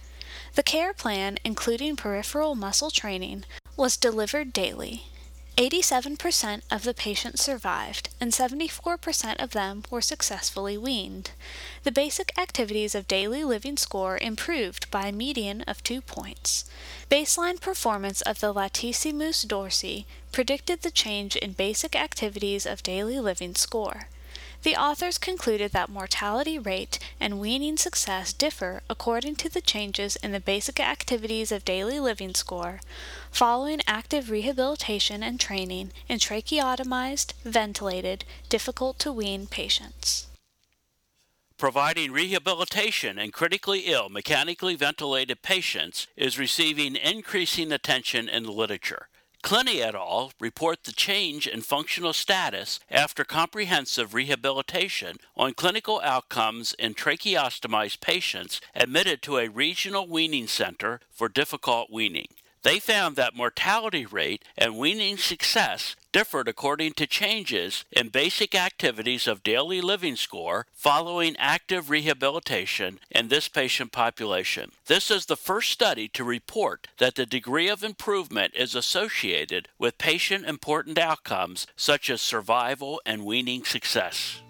The 0.56 0.64
care 0.64 0.94
plan, 0.94 1.38
including 1.46 1.96
peripheral 1.96 2.54
muscle 2.54 2.92
training, 2.92 3.46
was 3.78 3.96
delivered 3.96 4.52
daily. 4.52 5.06
87% 5.58 6.62
of 6.72 6.84
the 6.84 6.96
patients 6.96 7.44
survived, 7.44 8.10
and 8.20 8.32
74% 8.32 9.36
of 9.44 9.52
them 9.52 9.84
were 9.92 10.02
successfully 10.02 10.78
weaned. 10.78 11.30
The 11.84 11.92
basic 11.92 12.36
activities 12.40 12.96
of 12.96 13.08
daily 13.08 13.44
living 13.44 13.78
score 13.78 14.18
improved 14.18 14.90
by 14.90 15.08
a 15.08 15.12
median 15.12 15.62
of 15.68 15.84
two 15.84 16.02
points. 16.02 16.66
Baseline 17.08 17.62
performance 17.62 18.22
of 18.22 18.40
the 18.40 18.52
latissimus 18.52 19.46
dorsi 19.46 20.06
predicted 20.32 20.82
the 20.82 20.90
change 20.90 21.36
in 21.36 21.52
basic 21.52 21.96
activities 21.96 22.66
of 22.66 22.82
daily 22.82 23.20
living 23.20 23.54
score. 23.54 24.08
The 24.64 24.78
authors 24.78 25.18
concluded 25.18 25.74
that 25.74 25.90
mortality 25.90 26.58
rate 26.58 26.98
and 27.20 27.38
weaning 27.38 27.76
success 27.76 28.32
differ 28.32 28.82
according 28.90 29.36
to 29.38 29.50
the 29.50 29.60
changes 29.60 30.16
in 30.16 30.32
the 30.32 30.40
basic 30.40 30.80
activities 30.80 31.52
of 31.52 31.66
daily 31.66 32.00
living 32.00 32.34
score 32.34 32.80
following 33.30 33.82
active 33.88 34.30
rehabilitation 34.30 35.22
and 35.22 35.38
training 35.38 35.92
in 36.08 36.18
tracheotomized, 36.18 37.34
ventilated, 37.44 38.24
difficult 38.48 39.00
to 39.00 39.12
wean 39.12 39.48
patients. 39.48 40.28
Providing 41.58 42.14
rehabilitation 42.14 43.20
in 43.20 43.32
critically 43.32 43.82
ill, 43.82 44.08
mechanically 44.08 44.76
ventilated 44.76 45.42
patients 45.42 46.08
is 46.16 46.40
receiving 46.40 46.96
increasing 46.96 47.72
attention 47.74 48.30
in 48.30 48.44
the 48.44 48.52
literature. 48.52 49.08
Clini 49.44 49.82
et 49.82 49.94
al. 49.94 50.32
report 50.40 50.86
the 50.86 50.94
change 50.94 51.48
in 51.48 51.62
functional 51.62 52.14
status 52.14 52.80
after 52.90 53.26
comprehensive 53.26 54.14
rehabilitation 54.14 55.18
on 55.36 55.54
clinical 55.54 56.00
outcomes 56.02 56.74
in 56.80 56.94
tracheostomized 56.94 58.00
patients 58.00 58.62
admitted 58.74 59.22
to 59.22 59.38
a 59.38 59.50
regional 59.50 60.08
weaning 60.08 60.48
center 60.48 61.02
for 61.12 61.28
difficult 61.28 61.92
weaning. 61.92 62.30
They 62.64 62.80
found 62.80 63.18
that 63.18 63.36
mortality 63.36 64.06
rate 64.06 64.44
and 64.58 64.78
weaning 64.78 65.18
success 65.18 65.98
differed 66.14 66.48
according 66.48 66.94
to 66.94 67.06
changes 67.06 67.84
in 67.92 68.08
basic 68.08 68.56
activities 68.56 69.28
of 69.28 69.44
daily 69.44 69.82
living 69.82 70.16
score 70.16 70.66
following 70.74 71.36
active 71.38 71.90
rehabilitation 71.90 73.00
in 73.12 73.28
this 73.28 73.50
patient 73.50 73.92
population. 73.92 74.72
This 74.86 75.12
is 75.12 75.26
the 75.26 75.36
first 75.36 75.72
study 75.72 76.08
to 76.10 76.24
report 76.24 76.88
that 77.00 77.16
the 77.16 77.26
degree 77.26 77.68
of 77.68 77.84
improvement 77.84 78.54
is 78.56 78.76
associated 78.76 79.68
with 79.78 79.98
patient 79.98 80.46
important 80.46 80.98
outcomes 80.98 81.68
such 81.76 82.10
as 82.10 82.22
survival 82.22 83.02
and 83.06 83.26
weaning 83.26 83.66
success. 83.66 84.42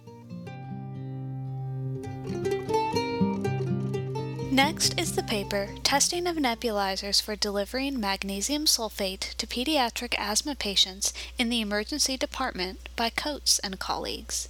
Next 4.53 4.99
is 4.99 5.15
the 5.15 5.23
paper 5.23 5.69
Testing 5.81 6.27
of 6.27 6.35
Nebulizers 6.35 7.19
for 7.19 7.35
Delivering 7.35 7.99
Magnesium 7.99 8.65
Sulfate 8.65 9.33
to 9.37 9.47
Pediatric 9.47 10.13
Asthma 10.19 10.53
Patients 10.53 11.11
in 11.39 11.49
the 11.49 11.59
Emergency 11.59 12.17
Department 12.17 12.87
by 12.95 13.09
Coates 13.09 13.57
and 13.57 13.79
colleagues. 13.79 14.49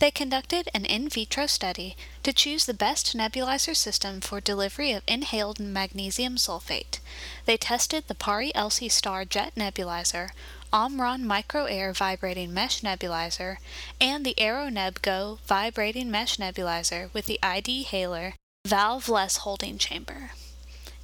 They 0.00 0.10
conducted 0.10 0.68
an 0.74 0.84
in 0.84 1.08
vitro 1.08 1.46
study 1.46 1.96
to 2.24 2.34
choose 2.34 2.66
the 2.66 2.74
best 2.74 3.16
nebulizer 3.16 3.74
system 3.74 4.20
for 4.20 4.38
delivery 4.38 4.92
of 4.92 5.02
inhaled 5.06 5.58
magnesium 5.58 6.36
sulfate. 6.36 6.98
They 7.46 7.56
tested 7.56 8.04
the 8.06 8.14
PARI 8.14 8.52
LC 8.54 8.92
Star 8.92 9.24
Jet 9.24 9.54
Nebulizer, 9.56 10.28
Omron 10.74 11.26
Micro 11.26 11.64
Air 11.64 11.94
Vibrating 11.94 12.52
Mesh 12.52 12.82
Nebulizer, 12.82 13.56
and 13.98 14.26
the 14.26 14.34
AeroNeb 14.36 15.00
Go 15.00 15.38
Vibrating 15.46 16.10
Mesh 16.10 16.36
Nebulizer 16.36 17.10
with 17.14 17.24
the 17.24 17.38
ID-Haler 17.42 18.34
valve-less 18.68 19.38
holding 19.38 19.78
chamber. 19.78 20.32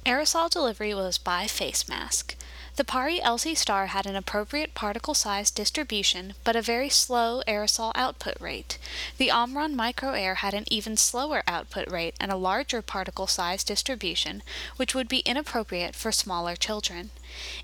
Aerosol 0.05 0.51
delivery 0.51 0.93
was 0.93 1.17
by 1.17 1.47
face 1.47 1.89
mask. 1.89 2.35
The 2.75 2.83
PARI 2.83 3.19
LC 3.21 3.57
Star 3.57 3.87
had 3.87 4.05
an 4.05 4.15
appropriate 4.15 4.75
particle 4.75 5.15
size 5.15 5.49
distribution, 5.49 6.35
but 6.43 6.55
a 6.55 6.61
very 6.61 6.89
slow 6.89 7.41
aerosol 7.47 7.91
output 7.95 8.39
rate. 8.39 8.77
The 9.17 9.31
Omron 9.31 9.75
Micro 9.75 10.11
Air 10.11 10.35
had 10.35 10.53
an 10.53 10.65
even 10.67 10.95
slower 10.95 11.41
output 11.47 11.89
rate 11.89 12.13
and 12.19 12.31
a 12.31 12.37
larger 12.37 12.83
particle 12.83 13.25
size 13.25 13.63
distribution, 13.63 14.43
which 14.75 14.93
would 14.93 15.07
be 15.07 15.19
inappropriate 15.19 15.95
for 15.95 16.11
smaller 16.11 16.55
children. 16.55 17.09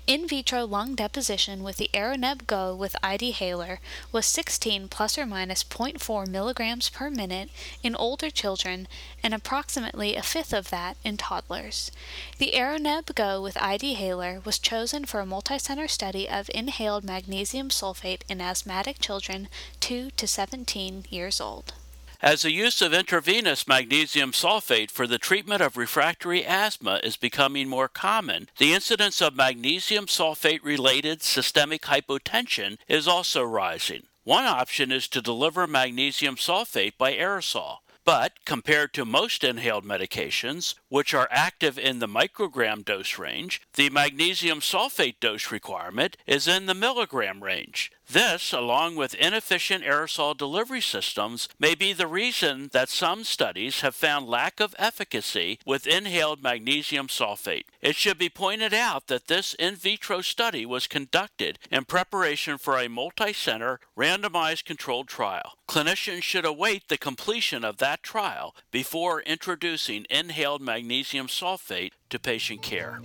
In 0.06 0.26
vitro 0.26 0.64
lung 0.64 0.94
deposition 0.94 1.62
with 1.62 1.76
the 1.76 1.90
AeroNeb 1.94 2.46
Go 2.46 2.74
with 2.74 2.96
ID-Haler 3.02 3.80
was 4.10 4.26
16 4.26 4.88
plus 4.88 5.16
or 5.16 5.26
minus 5.26 5.64
0.4 5.64 6.26
milligrams 6.26 6.88
per 6.88 7.10
minute 7.10 7.50
in 7.82 7.96
older 7.96 8.30
children 8.30 8.88
and 9.22 9.32
approximately 9.32 10.16
a 10.16 10.22
fifth 10.22 10.52
of 10.52 10.70
that 10.70 10.96
in 11.04 11.16
toddlers. 11.16 11.90
The 12.38 12.52
AeroNeb 12.52 13.14
Go 13.14 13.40
with 13.40 13.56
ID-Haler 13.56 14.42
was 14.44 14.58
chosen 14.58 15.04
for 15.04 15.20
a 15.20 15.26
multicenter 15.26 15.88
study 15.88 16.28
of 16.28 16.50
inhaled 16.54 17.04
magnesium 17.04 17.68
sulfate 17.68 18.22
in 18.28 18.40
asthmatic 18.40 18.98
children 18.98 19.48
2 19.80 20.10
to 20.10 20.26
17 20.26 21.06
years 21.10 21.40
old. 21.40 21.74
As 22.22 22.42
the 22.42 22.52
use 22.52 22.80
of 22.80 22.94
intravenous 22.94 23.66
magnesium 23.66 24.30
sulfate 24.30 24.92
for 24.92 25.08
the 25.08 25.18
treatment 25.18 25.60
of 25.60 25.76
refractory 25.76 26.46
asthma 26.46 27.00
is 27.02 27.16
becoming 27.16 27.68
more 27.68 27.88
common, 27.88 28.48
the 28.58 28.72
incidence 28.72 29.20
of 29.20 29.34
magnesium 29.34 30.06
sulfate 30.06 30.62
related 30.62 31.24
systemic 31.24 31.82
hypotension 31.82 32.78
is 32.86 33.08
also 33.08 33.42
rising. 33.42 34.04
One 34.22 34.44
option 34.44 34.92
is 34.92 35.08
to 35.08 35.20
deliver 35.20 35.66
magnesium 35.66 36.36
sulfate 36.36 36.96
by 36.96 37.12
aerosol. 37.12 37.78
But 38.04 38.44
compared 38.44 38.92
to 38.94 39.04
most 39.04 39.44
inhaled 39.44 39.84
medications, 39.84 40.74
which 40.88 41.14
are 41.14 41.28
active 41.30 41.78
in 41.78 42.00
the 42.00 42.08
microgram 42.08 42.84
dose 42.84 43.18
range, 43.18 43.62
the 43.74 43.90
magnesium 43.90 44.60
sulfate 44.60 45.20
dose 45.20 45.52
requirement 45.52 46.16
is 46.26 46.48
in 46.48 46.66
the 46.66 46.74
milligram 46.74 47.42
range. 47.42 47.92
This, 48.10 48.52
along 48.52 48.96
with 48.96 49.14
inefficient 49.14 49.84
aerosol 49.84 50.36
delivery 50.36 50.80
systems, 50.80 51.48
may 51.58 51.74
be 51.74 51.92
the 51.92 52.06
reason 52.06 52.68
that 52.72 52.88
some 52.88 53.24
studies 53.24 53.80
have 53.80 53.94
found 53.94 54.26
lack 54.26 54.60
of 54.60 54.74
efficacy 54.78 55.58
with 55.64 55.86
inhaled 55.86 56.42
magnesium 56.42 57.06
sulfate. 57.06 57.64
It 57.80 57.96
should 57.96 58.18
be 58.18 58.28
pointed 58.28 58.74
out 58.74 59.06
that 59.06 59.28
this 59.28 59.54
in 59.54 59.76
vitro 59.76 60.20
study 60.20 60.66
was 60.66 60.86
conducted 60.86 61.58
in 61.70 61.84
preparation 61.84 62.58
for 62.58 62.78
a 62.78 62.88
multi-center 62.88 63.80
randomized 63.96 64.64
controlled 64.64 65.08
trial. 65.08 65.54
Clinicians 65.68 66.22
should 66.22 66.44
await 66.44 66.88
the 66.88 66.98
completion 66.98 67.64
of 67.64 67.78
that 67.78 68.02
trial 68.02 68.54
before 68.70 69.22
introducing 69.22 70.06
inhaled 70.10 70.60
magnesium 70.60 71.28
sulfate 71.28 71.92
to 72.10 72.18
patient 72.18 72.62
care. 72.62 73.00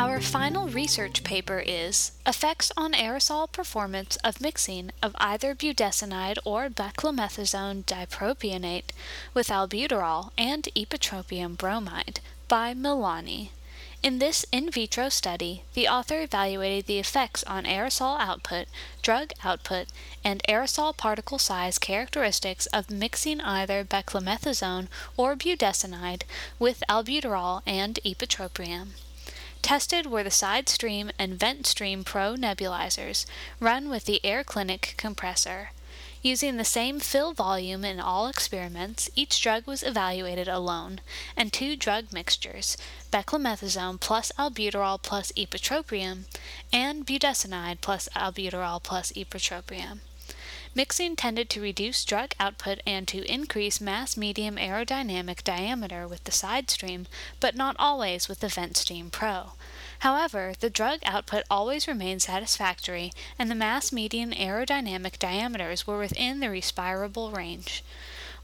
Our 0.00 0.22
final 0.22 0.66
research 0.66 1.24
paper 1.24 1.58
is 1.58 2.12
Effects 2.26 2.72
on 2.74 2.94
Aerosol 2.94 3.52
Performance 3.52 4.16
of 4.24 4.40
Mixing 4.40 4.92
of 5.02 5.14
Either 5.18 5.54
Budesonide 5.54 6.38
or 6.42 6.70
Beclomethasone 6.70 7.84
Dipropionate 7.84 8.92
with 9.34 9.48
Albuterol 9.48 10.30
and 10.38 10.66
Ipratropium 10.74 11.58
Bromide 11.58 12.20
by 12.48 12.72
Melani. 12.72 13.50
In 14.02 14.20
this 14.20 14.46
in 14.50 14.70
vitro 14.70 15.10
study, 15.10 15.64
the 15.74 15.86
author 15.86 16.22
evaluated 16.22 16.86
the 16.86 16.98
effects 16.98 17.44
on 17.44 17.64
aerosol 17.64 18.18
output, 18.18 18.68
drug 19.02 19.32
output, 19.44 19.88
and 20.24 20.42
aerosol 20.48 20.96
particle 20.96 21.38
size 21.38 21.78
characteristics 21.78 22.64
of 22.68 22.90
mixing 22.90 23.42
either 23.42 23.84
beclomethasone 23.84 24.88
or 25.18 25.36
budesonide 25.36 26.22
with 26.58 26.82
albuterol 26.88 27.60
and 27.66 27.98
ipratropium. 28.02 28.92
Tested 29.62 30.06
were 30.06 30.22
the 30.22 30.30
side 30.30 30.68
stream 30.68 31.10
and 31.18 31.38
vent 31.38 31.66
stream 31.66 32.02
pro 32.04 32.34
nebulizers 32.34 33.26
run 33.60 33.88
with 33.88 34.04
the 34.04 34.24
Air 34.24 34.42
Clinic 34.42 34.94
compressor. 34.96 35.70
Using 36.22 36.56
the 36.56 36.64
same 36.64 37.00
fill 37.00 37.32
volume 37.32 37.82
in 37.84 37.98
all 37.98 38.26
experiments, 38.26 39.08
each 39.16 39.40
drug 39.40 39.66
was 39.66 39.82
evaluated 39.82 40.48
alone, 40.48 41.00
and 41.34 41.50
two 41.50 41.76
drug 41.76 42.12
mixtures, 42.12 42.76
beclomethasone 43.10 44.00
plus 44.00 44.30
albuterol 44.38 45.00
plus 45.00 45.32
ipratropium, 45.32 46.24
and 46.72 47.06
budesonide 47.06 47.80
plus 47.80 48.08
albuterol 48.14 48.82
plus 48.82 49.12
ipratropium. 49.12 50.00
Mixing 50.72 51.16
tended 51.16 51.50
to 51.50 51.60
reduce 51.60 52.04
drug 52.04 52.32
output 52.38 52.78
and 52.86 53.08
to 53.08 53.24
increase 53.24 53.80
mass 53.80 54.16
median 54.16 54.56
aerodynamic 54.56 55.42
diameter 55.42 56.06
with 56.06 56.22
the 56.22 56.30
side 56.30 56.70
stream, 56.70 57.08
but 57.40 57.56
not 57.56 57.74
always 57.76 58.28
with 58.28 58.38
the 58.38 58.48
vent 58.48 58.76
stream 58.76 59.10
pro. 59.10 59.52
However, 60.00 60.54
the 60.60 60.70
drug 60.70 61.00
output 61.04 61.42
always 61.50 61.88
remained 61.88 62.22
satisfactory, 62.22 63.12
and 63.36 63.50
the 63.50 63.56
mass 63.56 63.90
median 63.90 64.32
aerodynamic 64.32 65.18
diameters 65.18 65.88
were 65.88 65.98
within 65.98 66.38
the 66.38 66.50
respirable 66.50 67.32
range. 67.32 67.82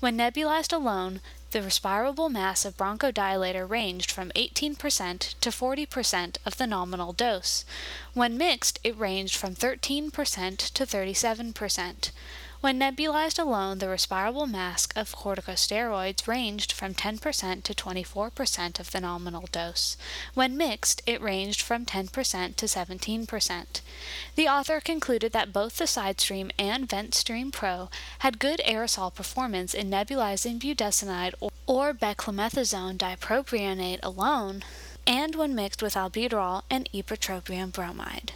When 0.01 0.19
nebulized 0.19 0.73
alone, 0.73 1.21
the 1.51 1.63
respirable 1.63 2.29
mass 2.29 2.65
of 2.65 2.77
bronchodilator 2.77 3.69
ranged 3.69 4.11
from 4.11 4.31
18% 4.31 5.35
to 5.41 5.51
40% 5.51 6.37
of 6.45 6.57
the 6.57 6.67
nominal 6.67 7.13
dose. 7.13 7.65
When 8.15 8.37
mixed, 8.37 8.79
it 8.83 8.99
ranged 8.99 9.37
from 9.37 9.55
13% 9.55 10.13
to 10.59 10.87
37%. 10.87 12.11
When 12.67 12.81
nebulized 12.81 13.39
alone, 13.39 13.79
the 13.79 13.89
respirable 13.89 14.49
mass 14.49 14.89
of 14.97 15.15
corticosteroids 15.15 16.27
ranged 16.27 16.73
from 16.73 16.95
10% 16.95 17.63
to 17.63 17.75
24% 17.75 18.81
of 18.81 18.91
the 18.91 19.01
nominal 19.01 19.47
dose. 19.53 19.97
When 20.35 20.57
mixed, 20.57 21.01
it 21.07 21.23
ranged 21.23 21.63
from 21.63 21.87
10% 21.87 22.57
to 22.57 22.67
17%. 22.67 23.81
The 24.35 24.49
author 24.49 24.81
concluded 24.81 25.31
that 25.31 25.53
both 25.53 25.77
the 25.77 25.85
SideStream 25.85 26.51
and 26.59 26.89
vent 26.89 27.15
stream 27.15 27.53
pro 27.53 27.89
had 28.19 28.41
good 28.41 28.61
aerosol 28.67 29.15
performance 29.15 29.73
in 29.73 29.89
nebulizing 29.89 30.59
budesonide 30.59 31.35
or 31.69 31.95
beclomethasone 31.95 32.99
dipropionate 32.99 34.01
alone 34.03 34.65
and 35.07 35.37
when 35.37 35.55
mixed 35.55 35.85
with 35.85 35.95
albuterol 35.95 36.63
and 36.69 36.89
ipratropium 36.93 37.73
bromide. 37.73 38.33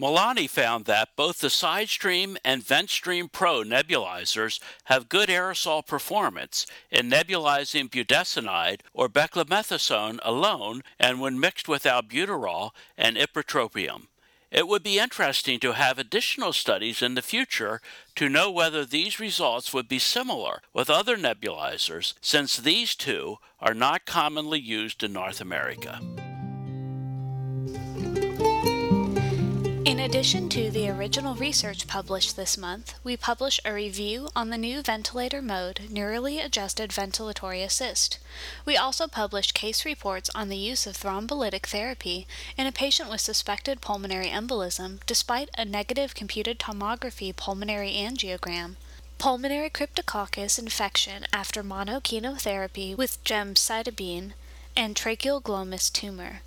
Melani 0.00 0.50
found 0.50 0.86
that 0.86 1.14
both 1.14 1.38
the 1.38 1.48
SideStream 1.48 2.36
and 2.44 2.64
VentStream 2.64 3.30
Pro 3.30 3.62
nebulizers 3.62 4.58
have 4.84 5.08
good 5.08 5.28
aerosol 5.28 5.86
performance 5.86 6.66
in 6.90 7.08
nebulizing 7.08 7.88
budesonide 7.88 8.80
or 8.92 9.08
beclomethasone 9.08 10.18
alone 10.22 10.82
and 10.98 11.20
when 11.20 11.38
mixed 11.38 11.68
with 11.68 11.84
albuterol 11.84 12.70
and 12.98 13.16
ipratropium. 13.16 14.08
It 14.50 14.66
would 14.66 14.82
be 14.82 14.98
interesting 14.98 15.60
to 15.60 15.72
have 15.72 15.98
additional 15.98 16.52
studies 16.52 17.00
in 17.00 17.14
the 17.14 17.22
future 17.22 17.80
to 18.16 18.28
know 18.28 18.50
whether 18.50 18.84
these 18.84 19.20
results 19.20 19.72
would 19.72 19.88
be 19.88 19.98
similar 20.00 20.60
with 20.72 20.90
other 20.90 21.16
nebulizers, 21.16 22.14
since 22.20 22.56
these 22.56 22.96
two 22.96 23.38
are 23.60 23.74
not 23.74 24.06
commonly 24.06 24.60
used 24.60 25.02
in 25.02 25.12
North 25.12 25.40
America. 25.40 26.00
Addition 30.14 30.48
to 30.48 30.70
the 30.70 30.88
original 30.88 31.34
research 31.34 31.88
published 31.88 32.36
this 32.36 32.56
month, 32.56 32.94
we 33.02 33.16
publish 33.16 33.58
a 33.64 33.74
review 33.74 34.28
on 34.36 34.48
the 34.48 34.56
new 34.56 34.80
ventilator 34.80 35.42
mode, 35.42 35.80
neurally 35.90 36.42
adjusted 36.42 36.90
ventilatory 36.90 37.64
assist. 37.64 38.20
We 38.64 38.76
also 38.76 39.08
publish 39.08 39.50
case 39.50 39.84
reports 39.84 40.30
on 40.32 40.50
the 40.50 40.56
use 40.56 40.86
of 40.86 40.96
thrombolytic 40.96 41.66
therapy 41.66 42.28
in 42.56 42.64
a 42.68 42.70
patient 42.70 43.10
with 43.10 43.22
suspected 43.22 43.80
pulmonary 43.80 44.28
embolism 44.28 45.00
despite 45.04 45.50
a 45.58 45.64
negative 45.64 46.14
computed 46.14 46.60
tomography 46.60 47.34
pulmonary 47.34 47.90
angiogram 47.94 48.76
pulmonary 49.18 49.68
cryptococcus 49.68 50.60
infection 50.60 51.26
after 51.32 51.64
monochemotherapy 51.64 52.96
with 52.96 53.22
gemcitabine, 53.24 54.34
and 54.76 54.94
tracheal 54.94 55.42
glomus 55.42 55.92
tumor. 55.92 56.42